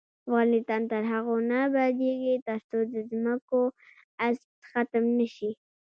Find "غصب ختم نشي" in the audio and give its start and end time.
4.19-5.51